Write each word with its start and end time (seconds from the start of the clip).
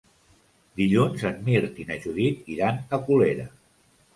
Dilluns 0.81 1.25
en 1.31 1.37
Mirt 1.49 1.79
i 1.83 1.87
na 1.91 1.99
Judit 2.07 2.51
iran 2.57 2.81
a 2.99 3.03
Colera. 3.11 3.47